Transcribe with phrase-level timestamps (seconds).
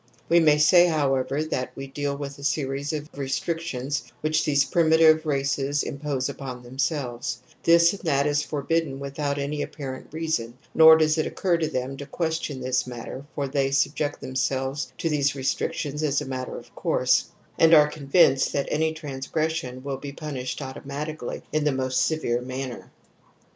[0.29, 5.27] We may say, however, that^e deal with a series of restric tions which these prinaitive
[5.27, 10.57] races impose upon ^«themselves; this and that is forbidden without ^^ I any apparent reason
[10.75, 14.91] ;\ior does it occur to them to question this matter, for they subject them selves
[14.97, 17.25] to these restrictions as a matter of course
[17.59, 22.89] and are convinced that any transgression will be pimished automatically in the most severe manner.